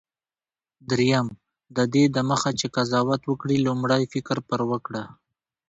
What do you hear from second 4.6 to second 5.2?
وکړه.